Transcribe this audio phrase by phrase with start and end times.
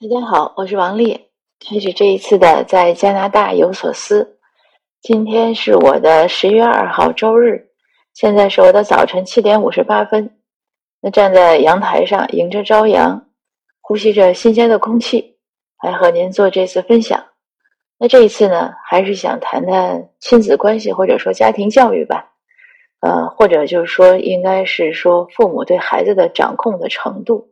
[0.00, 1.26] 大家好，我是王丽。
[1.58, 4.38] 开始这一次的在加拿大有所思。
[5.02, 7.70] 今天是我的十月二号周日，
[8.14, 10.38] 现在是我的早晨七点五十八分。
[11.00, 13.26] 那站在阳台上，迎着朝阳，
[13.80, 15.36] 呼吸着新鲜的空气，
[15.82, 17.24] 来和您做这次分享。
[17.98, 22.34] 那这一次呢，还是想谈谈亲子关系，或者说家庭教育吧。
[23.00, 27.48] 呃，或者就是说，应该是说父母对孩子的掌控的程度。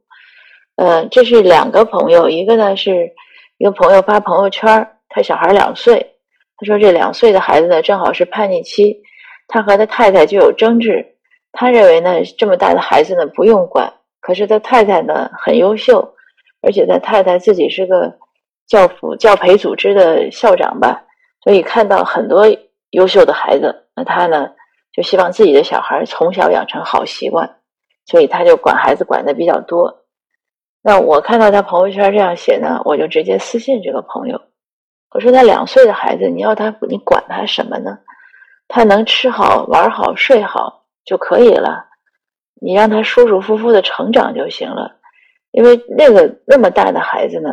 [0.77, 3.13] 呃，这是两个朋友，一个呢是
[3.57, 6.17] 一个朋友发朋友圈，他小孩两岁，
[6.59, 9.01] 他说这两岁的孩子呢正好是叛逆期，
[9.49, 11.17] 他和他太太就有争执，
[11.53, 16.15] 他认为呢这么大的孩子呢不用管，可是他太太呢很优秀，
[16.61, 18.19] 而且他太太自己是个
[18.67, 21.05] 教辅教培组织的校长吧，
[21.43, 22.45] 所以看到很多
[22.91, 24.51] 优秀的孩子，那他呢
[24.93, 27.57] 就希望自己的小孩从小养成好习惯，
[28.05, 30.03] 所以他就管孩子管的比较多。
[30.89, 34.41] 那我看到他朋友圈这样写呢，我就直接私信这个朋友，
[35.11, 37.99] 我说他两岁的孩子，你要他你管他什么呢？
[38.69, 41.87] 他能吃好玩好睡好就可以了，
[42.61, 44.93] 你让他舒舒服服的成长就行了。
[45.51, 47.51] 因为那个那么大的孩子呢，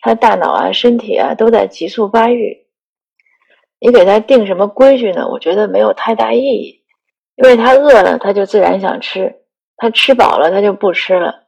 [0.00, 2.66] 他大脑啊、身体啊都在急速发育，
[3.78, 5.28] 你给他定什么规矩呢？
[5.28, 6.82] 我觉得没有太大意义，
[7.36, 9.36] 因为他饿了他就自然想吃，
[9.76, 11.41] 他吃饱了他就不吃了。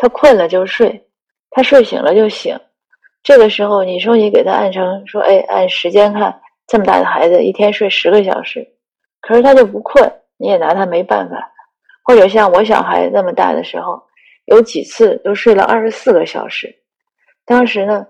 [0.00, 1.06] 他困了就睡，
[1.50, 2.58] 他睡醒了就醒。
[3.22, 8.66] 这个时候，你说你给他按成说，哎，按时间看，这么大的孩子一天睡十个小时，
[9.20, 11.52] 可是他就不困，你也拿他没办法。
[12.02, 14.02] 或者像我小孩那么大的时候，
[14.46, 16.74] 有几次都睡了二十四个小时。
[17.44, 18.06] 当时呢，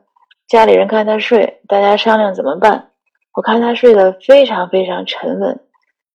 [0.47, 2.91] 家里人看他睡，大家商量怎么办。
[3.35, 5.59] 我看他睡得非常非常沉稳，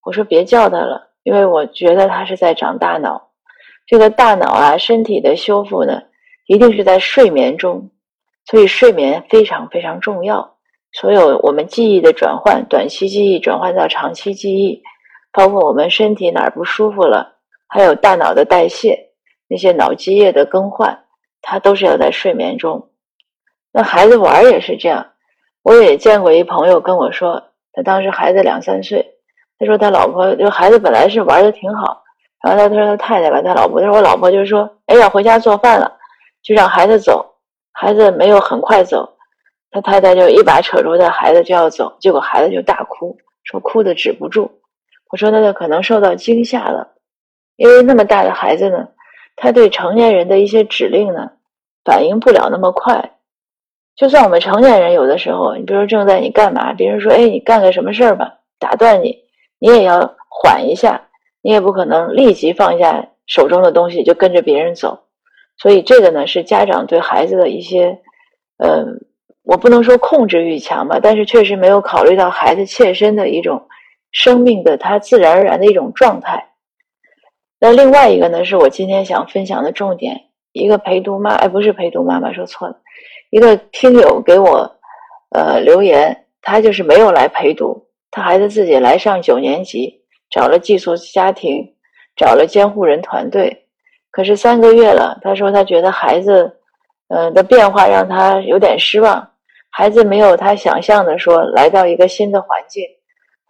[0.05, 3.24] 我说别叫他了，因为我觉得他是在长大脑。
[3.87, 6.01] 这个大脑啊，身体的修复呢，
[6.47, 7.91] 一定是在睡眠中，
[8.45, 10.57] 所以睡眠非常非常重要。
[10.91, 14.81] 所有我们记忆的转换，短期记忆转换到长期记忆，
[15.31, 17.35] 包括我们身体哪儿不舒服了，
[17.67, 19.11] 还有大脑的代谢，
[19.47, 21.03] 那些脑积液的更换，
[21.41, 22.89] 它都是要在睡眠中。
[23.71, 25.05] 那孩子玩也是这样，
[25.61, 27.43] 我也见过一朋友跟我说，
[27.73, 29.17] 他当时孩子两三岁，
[29.59, 32.04] 他说他老婆就孩子本来是玩的挺好。
[32.45, 35.91] 然后他说他太太吧，他老婆他说我老婆就说，哎呀回家做饭了，
[36.43, 37.25] 就让孩子走，
[37.73, 39.17] 孩子没有很快走，
[39.71, 44.59] 他太太就一把扯住他孩子就要走，结果孩子就大哭，说哭的止不住。
[45.09, 46.89] 我说那他可能受到惊吓了，
[47.55, 48.89] 因为那么大的孩子呢，
[49.35, 51.31] 他对成年人的一些指令呢
[51.83, 53.11] 反应不了那么快。
[53.95, 59.23] 就算我们成年人有的时候，你比如说正在你干嘛，别人说哎你干个什么事儿吧，打断你，
[59.57, 61.04] 你也要缓一下。
[61.45, 65.03] 你也不可能立即放下手中的东西就跟着别人走，
[65.57, 67.99] 所以这个呢是家长对孩子的一些，
[68.57, 69.05] 嗯，
[69.43, 73.67] 我不能说控制欲强吧，但是确实没有考虑到孩子切身的一种
[74.11, 76.47] 生命的他自然而然的一种状态。
[77.59, 80.19] 那另外一个呢，是我今天想分享的重点，
[80.51, 82.77] 一个陪读妈，哎，不是陪读妈妈，说错了，
[83.29, 84.77] 一个听友给我
[85.29, 90.01] 呃留言，他就是没有来陪读，他孩子自己来上九年级。
[90.35, 91.65] 找了寄宿家庭，
[92.13, 93.67] 找了监护人团队，
[94.11, 96.57] 可是三个月了，他说他觉得孩子，
[97.07, 99.31] 嗯的变化让他有点失望。
[99.69, 102.83] 孩子没有他想象的说来到一个新的环境，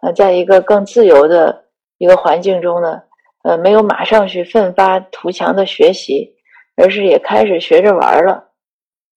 [0.00, 1.64] 呃，在一个更自由的
[1.98, 3.02] 一个环境中呢，
[3.42, 6.36] 呃，没有马上去奋发图强的学习，
[6.76, 8.44] 而是也开始学着玩了。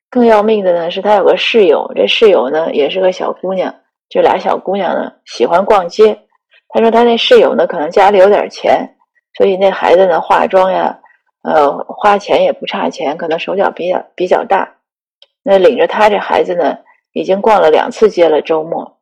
[0.09, 3.75] 更要命的呢，是他有个室友，这室友呢也是个小姑娘，
[4.07, 6.17] 这俩小姑娘呢喜欢逛街。
[6.69, 8.95] 他说他那室友呢，可能家里有点钱，
[9.37, 10.99] 所以那孩子呢化妆呀，
[11.43, 14.75] 呃，花钱也不差钱，可能手脚比较比较大。
[15.43, 16.79] 那领着他这孩子呢，
[17.13, 18.41] 已经逛了两次街了。
[18.41, 18.99] 周末，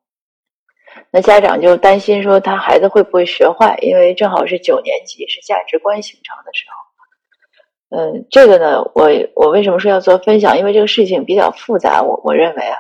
[1.09, 7.97] 那家长就担心说他孩子会不会学坏，因为正好是九年级，是价值观形成的时候。
[7.97, 10.57] 嗯，这个呢，我我为什么说要做分享？
[10.57, 12.03] 因为这个事情比较复杂。
[12.03, 12.77] 我我认为啊，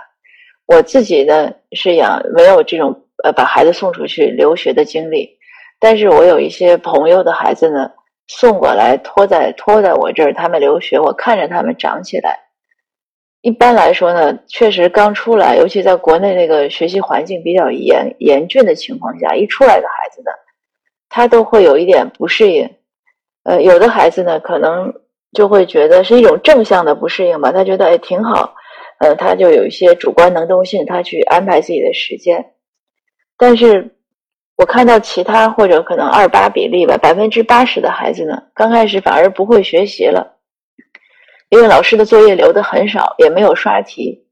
[0.67, 3.01] 我自己呢是养没有这种。
[3.25, 5.39] 呃，把孩子送出去留学的经历，
[5.79, 7.89] 但是我有一些朋友的孩子呢，
[8.27, 12.41] 送过来托在托在我这儿，他们留学，我看着他们长起来。
[13.41, 20.29] 一般来说呢，确实刚出来，尤其在国内那个学习环境比较严严峻的情况下，一出来的孩子呢，
[21.09, 22.69] 他都会有一点不适应。
[23.43, 24.93] 呃，有的孩子呢，可能
[25.33, 28.53] 就会觉得是一种正向的不适应吧，他觉得哎挺好，
[28.99, 32.53] 呃，他就有一些主观能动性，他去安排自己的时间。
[33.37, 33.95] 但是，
[34.55, 40.37] 我看到其他或者可能二八比例吧，百分之八十的孩子呢，刚开始反而不会学习了。
[41.49, 44.25] 因为老师的作业留的很少，也没有刷题。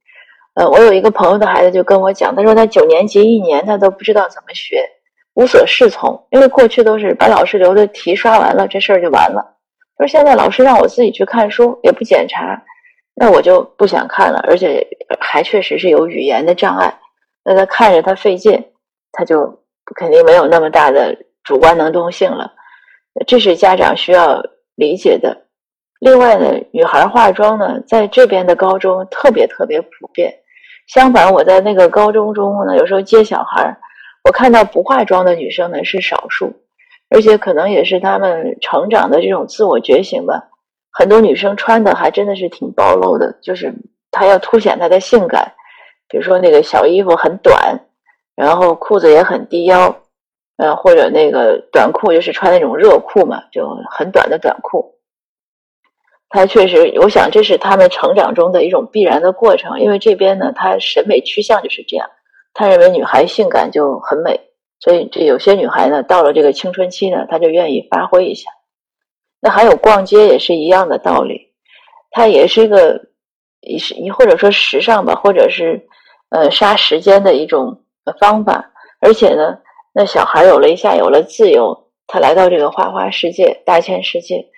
[0.55, 4.83] 呃，我有一个朋友的孩子就跟我讲，他说他九年级一年他都不知道怎么学，
[5.33, 9.57] 无所适从，因为过去都是把老师留的题刷完了，这事儿就完了。
[9.97, 12.63] 他说现在老师让我自己去看书，也不检查，
[13.15, 14.87] 那我就不想看了，而且
[15.19, 16.99] 还确实是有语言的障碍，
[17.43, 18.63] 那他看着他费劲，
[19.13, 19.63] 他就
[19.95, 22.51] 肯定没有那么大的主观能动性了，
[23.25, 24.43] 这是家长需要
[24.75, 25.45] 理解的。
[25.99, 30.33] 另外呢，女孩化妆呢，在这边的高中特别特别普遍。
[30.87, 33.77] 相反，我在那个高中中呢，有时候接小孩，
[34.25, 36.53] 我看到不化妆的女生呢是少数，
[37.09, 40.49] 而且可能也是她们成长的这种自我觉醒吧。
[40.91, 43.73] 很多女生穿的还真的是挺暴露的，就是
[44.11, 45.53] 她要凸显她的性感，
[46.09, 47.79] 比如说那个小衣服很短，
[48.35, 49.95] 然后裤子也很低腰，
[50.57, 54.95] 呃，或者那个短裤就是穿那种热裤嘛，就很短的短裤。
[56.29, 62.09] 他确实，我想这是他们成长中的一种必然的过程，因为这边呢，他审美趋向就是这样，
[62.53, 64.39] 他认为女孩性感就很美，
[64.79, 68.49] 所以这有些女孩呢，到了这个青春期呢，她就愿意发挥一下。
[69.39, 71.53] 那还有逛街也是一样的道理，
[72.09, 72.99] 它也是一个，
[73.59, 75.85] 也是你或者说时尚吧，或者是
[76.29, 78.71] 呃杀时间的一种的方法。
[78.99, 79.57] 而且呢，
[79.93, 84.49] 那小孩有了一下有了自由，他来到这个花花世界、大千世界。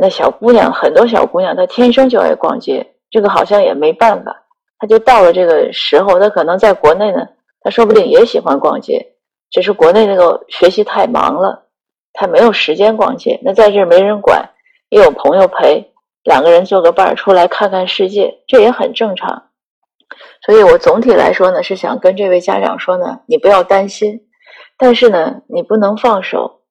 [0.00, 4.44] 那小姑娘，很多小姑娘她天生就爱逛街，这个好像也没办法。
[4.78, 7.26] 她就到了这个时候，她可能在国内呢，
[7.60, 9.14] 她说不定也喜欢逛街，
[9.50, 11.64] 只是国内那个学习太忙了，
[12.12, 13.40] 她没有时间逛街。
[13.42, 14.50] 那在这儿没人管，
[14.90, 15.92] 也有朋友陪，
[16.22, 19.49] 两个人做个伴儿出来看看世界，这也很正常。
[20.44, 24.20] 所以我总体来说呢，是想跟这位家长说呢，你不要担心，
[24.76, 26.62] 但是呢，你不能放手。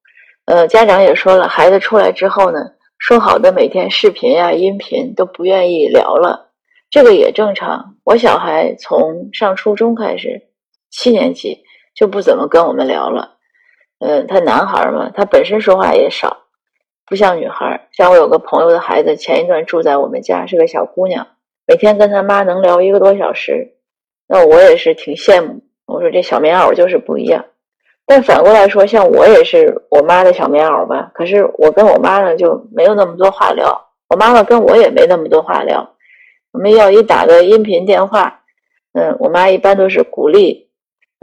[0.45, 2.59] 呃，家长也说了，孩子出来之后呢。
[3.01, 6.51] 说好的每天视频呀、音频都不愿意聊了，
[6.89, 7.95] 这个也正常。
[8.03, 10.49] 我小孩从上初中开始，
[10.91, 11.63] 七年级
[11.95, 13.37] 就不怎么跟我们聊了。
[13.99, 16.39] 嗯，他男孩嘛，他本身说话也少，
[17.05, 17.87] 不像女孩。
[17.93, 21.25] 像我有个朋友的孩子，前一段住在我们家，是个小姑娘，
[21.69, 23.75] 每天跟他妈能聊一个多小时。
[24.27, 25.61] 那我也是挺羡慕。
[25.85, 27.45] 我说这小棉袄就是不一样。
[28.07, 31.11] 但反过来说，像我也是我妈的小棉袄吧。
[31.13, 35.95] 可是我跟我妈呢就没有那么多话聊，我妈妈跟我也没那么多话聊。
[36.51, 38.41] 我们要一打个音频电话，
[38.93, 40.71] 嗯，我妈一般都是鼓励，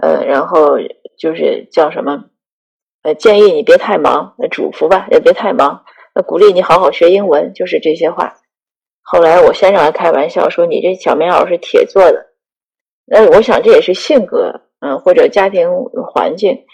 [0.00, 0.78] 呃，然后
[1.18, 2.26] 就是叫什么，
[3.02, 5.82] 呃，建议你别太忙，嘱咐吧，也别太忙，
[6.14, 8.36] 那鼓励你好好学英文，就是这些话。
[9.08, 12.26] 后来我先生还开玩笑说：“你这小棉袄是铁做的。”
[13.06, 15.70] 那我想这也是性格，嗯，或者家庭
[16.12, 16.64] 环境。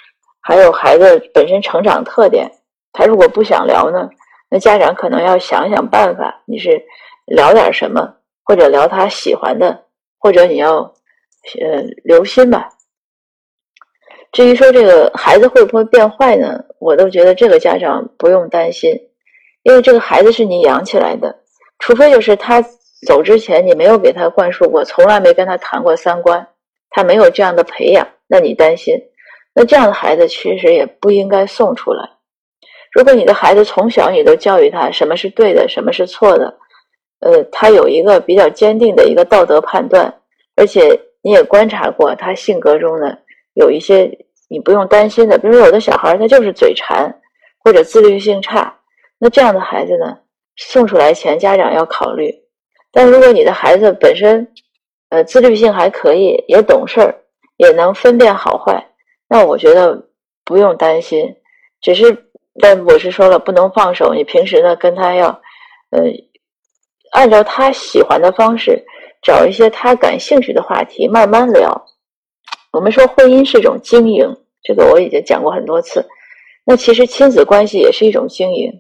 [0.41, 2.51] 还有孩子本身成长特点，
[2.91, 4.09] 他如果不想聊呢，
[4.49, 6.43] 那家长可能要想想办法。
[6.47, 6.83] 你是
[7.27, 9.85] 聊点什么，或者聊他喜欢的，
[10.19, 10.95] 或者你要
[11.61, 12.71] 呃留心吧。
[14.33, 18.91] 至于说这个孩子会不会变坏呢，我都觉得这个家长不用担心，
[19.65, 21.42] 因为这个孩子是你养起来的，
[21.83, 22.63] 除非就是他
[23.09, 26.47] 走之前你没有给他灌输过，从来没跟他谈过三观，
[26.91, 28.95] 他没有这样的培养，那你担心。
[29.53, 32.09] 那这样的孩子其实也不应该送出来。
[32.93, 36.57] 如果你的孩子从小你都教育他什么是对的，什么是错的，
[37.19, 40.15] 呃，他有一个比较坚定的一个道德判断，
[40.55, 43.13] 而且你也观察过他性格中呢
[43.55, 44.09] 有一些
[44.49, 47.13] 你不用担心的，比如有的小孩他就是嘴馋
[47.65, 48.73] 或者自律性差，
[49.19, 50.19] 那这样的孩子呢
[50.57, 52.35] 送出来前家长要考虑。
[52.91, 54.53] 但如果你的孩子本身
[55.09, 57.15] 呃自律性还可以，也懂事儿，
[57.57, 58.89] 也能分辨好坏。
[59.29, 60.09] 那我觉得
[60.45, 61.37] 不用担心，
[61.81, 62.27] 只是，
[62.61, 64.13] 但我是说了不能放手。
[64.15, 65.29] 你平时呢跟他要，
[65.91, 66.03] 呃，
[67.13, 68.85] 按照他喜欢的方式，
[69.23, 71.87] 找一些他感兴趣的话题，慢慢聊。
[72.73, 76.07] 我们说婚姻是一种经营，这个我已经讲过很多次。
[76.65, 78.71] 那其实亲子关系也是一种经营。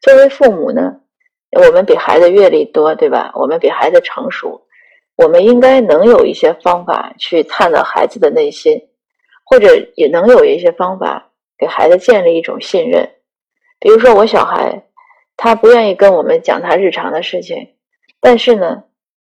[0.00, 1.00] 作为父母呢，
[1.50, 3.32] 我们比孩子阅历多，对吧？
[3.34, 4.66] 我们比孩子成熟，
[5.16, 8.80] 我们应该能有一些方法去探到孩子的内心。
[9.48, 13.08] 或者也能有一些方法给孩子建立一种信任，
[13.78, 14.88] 比如说我小孩，
[15.36, 17.76] 他不愿意跟我们讲他日常的事情，
[18.20, 18.82] 但是呢，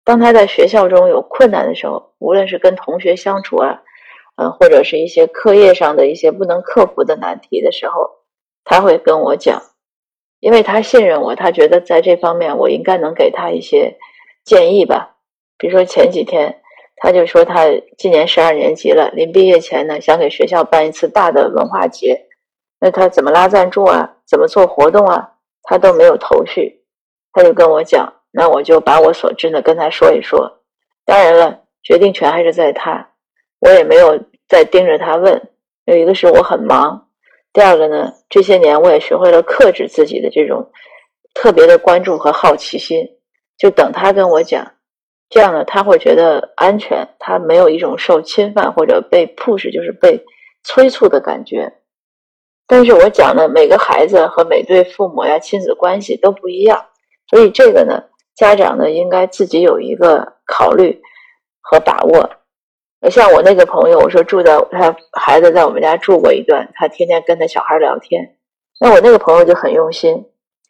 [0.04, 3.82] 当他在学校中有困难的时候，无论是跟同学相处啊，
[4.36, 8.10] 嗯，或者是一些课业上的一些不能克服的难题的时候，
[8.64, 9.60] 他会跟我讲，
[10.40, 13.96] 因为他信任我，他觉得在这方面我应该能给他一些
[14.44, 15.16] 建议吧，
[15.58, 16.60] 比如说前几天。
[16.98, 17.66] 他就说他
[17.98, 22.26] 今年十二年级了，临毕业前呢，想给学校办一次大的文化节。
[22.80, 24.14] 那他怎么拉赞助啊？
[24.26, 25.32] 怎么做活动啊？
[25.64, 26.80] 他都没有头绪。
[27.34, 30.62] 他就跟我讲，那我就把我所知的跟他说一说。
[31.04, 33.10] 当然了，决定权还是在他，
[33.60, 35.50] 我也没有再盯着他问。
[35.84, 37.05] 有一个是我很忙，
[37.56, 40.70] 第二个呢，这些年我也学会了克制自己的这种
[41.32, 42.98] 特别的关注和好奇心，
[43.56, 44.74] 就等他跟我讲，
[45.30, 50.22] 这样呢，他会觉得安全，他没有一种受侵犯或者被 push，就是被
[50.64, 51.72] 催促的感觉。
[52.66, 56.84] 但是我讲呢，每个孩子和每对父母呀，亲子关系都不一样，
[57.30, 58.02] 所以这个呢，
[58.36, 61.00] 家长呢应该自己有一个考虑
[61.62, 62.30] 和把握。
[63.10, 68.36] 像我那个朋友，我说住在他孩子在我们家住过一段，他天天跟他小孩聊天。
[68.80, 70.26] 那我那个朋友就很用心。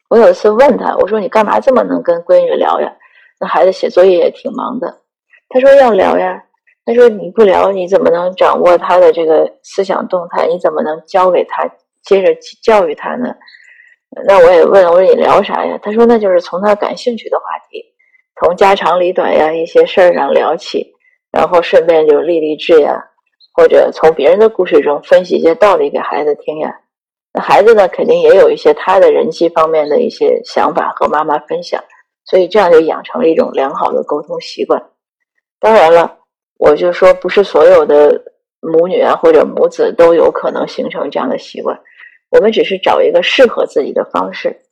[0.09, 2.93] 我有一次问他，我说你干嘛这么能跟闺女聊呀？
[3.41, 5.03] 那孩子写作业也挺忙的。
[5.49, 6.43] 他说要聊呀。
[6.85, 10.47] 他说你不聊，你怎么能掌握他的这个思想动态？
[10.47, 11.69] 你怎么能教给他？
[12.05, 13.35] 接着教育他呢，
[14.29, 15.77] 那我也问我说你聊啥呀？
[15.83, 17.85] 他说那就是从他感兴趣的话题，
[18.41, 20.95] 从家长里短呀一些事儿上聊起，
[21.37, 22.99] 然后顺便就励励志呀，
[23.53, 26.75] 或者从别人的故事中分析一些道理给孩子听呀。
[27.35, 31.85] 那孩子呢，肯定也有一些他的人际方面的一些想法和妈妈分享，
[32.25, 34.83] 所以这样就养成了一种良好的沟通习惯。
[35.61, 36.17] 当然了，
[36.59, 38.19] 我就说不是所有的
[38.61, 41.79] 母女啊或者母子都有可能形成这样的习惯。
[42.31, 44.63] 我们只是找一个适合自己的方式。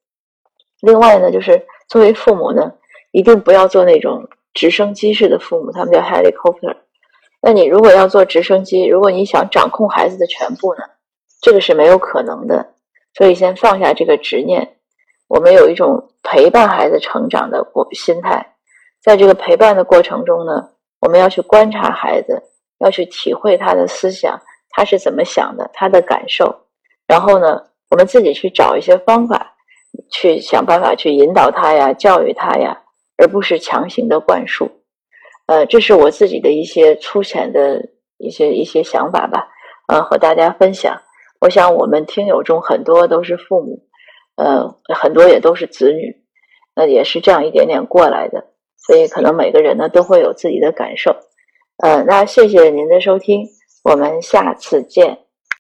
[0.81, 2.73] 另外呢，就是作为父母呢，
[3.13, 6.77] 一定不要做那种直升机式的父母，他们叫 helicopter。
[7.43, 10.81] 那你如果要做直升机，如果你想掌控孩子的全部呢，
[11.43, 12.73] 这个是没有可能的。
[13.13, 14.77] 所以先放下这个执念，
[15.29, 18.55] 我们有一种陪伴孩子成长的过心态。
[19.03, 20.71] 在这个陪伴的过程中呢，
[21.01, 22.43] 我们要去观察孩子，
[22.79, 26.53] 要去体会他的思想，他是怎么想的，他的感受。
[27.07, 29.55] 然后呢，我们自己去找一些方法，
[30.11, 32.81] 去想办法去引导他呀，教育他呀，
[33.17, 34.71] 而不是强行的灌输。
[35.47, 39.49] 呃，这是我自己的一些粗浅的一些一些想法吧，
[39.89, 41.03] 呃，和大家分享。
[41.41, 43.87] 我想我们听友中很多都是父母，
[44.37, 46.17] 呃，很多也都是子女，
[46.75, 48.47] 那也是这样一点点过来的，
[48.79, 51.15] 所以可能每个人呢都会有自己的感受。
[51.83, 53.45] 呃，那谢谢您的收听，
[53.83, 55.24] 我们下次见。